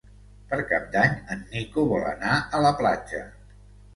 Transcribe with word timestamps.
Per 0.53 0.57
Cap 0.71 0.85
d'Any 0.95 1.11
en 1.35 1.43
Nico 1.51 1.85
vol 1.91 2.07
anar 2.13 2.33
a 2.39 2.61
la 2.67 2.73
platja. 2.83 3.21